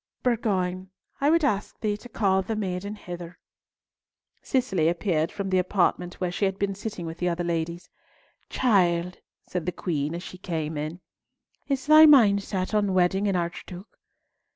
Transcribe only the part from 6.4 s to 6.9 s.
had been